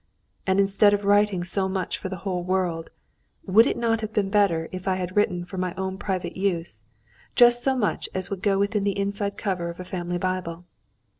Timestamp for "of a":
9.69-9.85